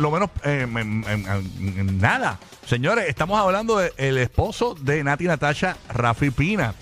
[0.00, 2.38] Lo menos eh, en- en- en- en nada.
[2.66, 6.74] Señores, estamos hablando del esposo de Nati Natasha, Rafi Pina.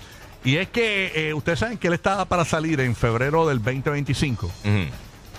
[0.43, 4.49] Y es que eh, ustedes saben que él estaba para salir en febrero del 2025.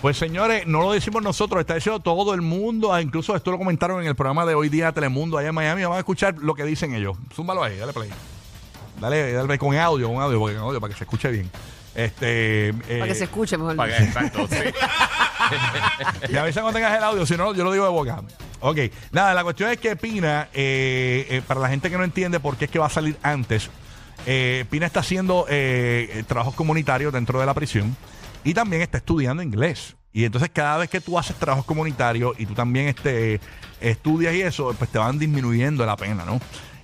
[0.02, 3.58] Pues señores, no lo decimos nosotros, está diciendo todo el mundo, ah, incluso esto lo
[3.58, 6.54] comentaron en el programa de hoy día Telemundo allá en Miami, vamos a escuchar lo
[6.54, 7.16] que dicen ellos.
[7.34, 8.10] Zúmbalo ahí, dale play.
[9.00, 11.50] Dale, dale con audio, con audio, porque con audio para que se escuche bien.
[11.94, 13.74] Este, Para que se escuche mejor.
[13.74, 14.56] Para que- exacto, sí.
[16.30, 18.22] Me avisa cuando tengas el audio, si no, yo lo digo de boca.
[18.60, 18.78] Ok,
[19.12, 22.56] nada, la cuestión es que Pina, eh, eh, para la gente que no entiende por
[22.56, 23.70] qué es que va a salir antes,
[24.26, 27.96] eh, Pina está haciendo eh, trabajos comunitarios dentro de la prisión
[28.44, 29.96] y también está estudiando inglés.
[30.12, 33.40] Y entonces cada vez que tú haces trabajos comunitarios y tú también este,
[33.80, 36.40] estudias y eso, pues te van disminuyendo la pena, ¿no?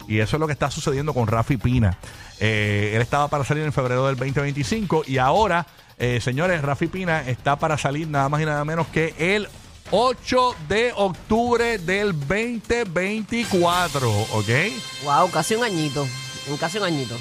[0.08, 1.98] Y eso es lo que está sucediendo con Rafi Pina.
[2.40, 5.66] Eh, él estaba para salir en febrero del 2025 y ahora,
[5.98, 9.48] eh, señores, Rafi Pina está para salir nada más y nada menos que el
[9.90, 14.48] 8 de octubre del 2024, ¿ok?
[15.04, 16.06] Wow, casi un añito.
[16.58, 17.16] Casi un añito.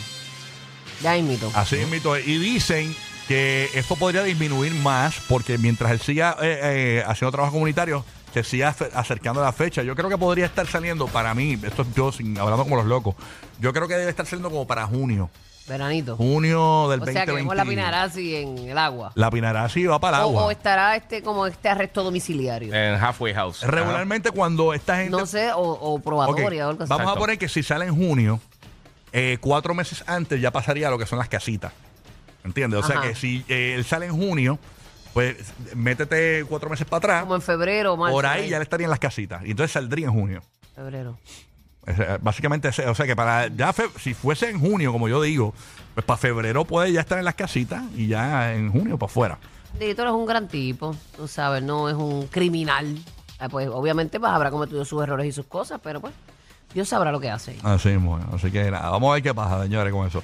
[1.02, 1.52] Ya invito.
[1.54, 2.16] Así mismo.
[2.18, 2.96] Y dicen
[3.28, 8.44] que esto podría disminuir más porque mientras él siga eh, eh, haciendo trabajo comunitario, se
[8.44, 9.84] siga ace- acercando la fecha.
[9.84, 12.86] Yo creo que podría estar saliendo para mí, esto es yo sin, hablando como los
[12.86, 13.16] locos,
[13.60, 15.30] yo creo que debe estar saliendo como para junio.
[15.66, 16.18] Veranito.
[16.18, 17.14] Junio del O 2020.
[17.14, 19.14] sea que vemos la Pinarasi en el agua.
[19.16, 20.46] La Pinarasi va para el O, agua.
[20.48, 22.74] o estará este como este arresto domiciliario.
[22.74, 23.62] En Halfway House.
[23.62, 25.12] Regularmente cuando esta gente...
[25.12, 26.90] no sé, o, o probatoria o algo así.
[26.90, 28.42] Vamos a poner que si sale en junio,
[29.14, 31.72] eh, cuatro meses antes ya pasaría lo que son las casitas.
[32.44, 32.84] ¿Entiendes?
[32.84, 34.60] O sea que si eh, él sale en junio,
[35.14, 35.38] pues
[35.76, 37.22] métete cuatro meses para atrás.
[37.24, 38.14] Como en febrero o marzo.
[38.14, 39.44] Por ahí ya le estarían las casitas.
[39.46, 40.42] Y entonces saldría en junio.
[40.76, 41.18] Febrero.
[41.86, 45.54] Es, Básicamente, o sea que para ya fe- si fuese en junio, como yo digo,
[45.94, 49.38] pues para febrero puede ya estar en las casitas y ya en junio para afuera.
[49.80, 52.98] Dito es un gran tipo, tú sabes, no es un criminal.
[53.40, 56.14] Ah, Pues obviamente pues, habrá cometido sus errores y sus cosas, pero pues
[56.74, 57.58] Dios sabrá lo que hace.
[57.64, 58.28] Así, bueno.
[58.34, 60.24] Así que nada, vamos a ver qué pasa, señores, con eso.